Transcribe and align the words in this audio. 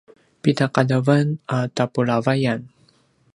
pida 0.41 0.65
qadawan 0.75 1.25
a 1.55 1.57
tapulavayan? 1.75 2.61